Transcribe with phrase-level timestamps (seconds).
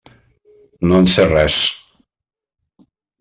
[0.91, 1.57] No en sé res.